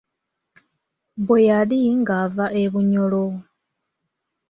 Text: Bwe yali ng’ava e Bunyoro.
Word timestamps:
Bwe 1.25 1.37
yali 1.49 1.79
ng’ava 1.99 2.45
e 2.61 2.63
Bunyoro. 2.71 3.25